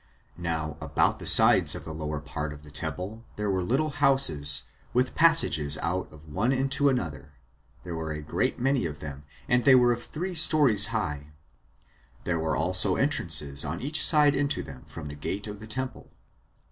[0.39, 4.63] Now, about the sides of the lower part of the temple, there were little houses,
[4.95, 7.33] with passages out of one into another;
[7.83, 11.33] there were a great many of them, and they were of three stories high;
[12.23, 16.09] there were also entrances on each side into them from the gate of the temple.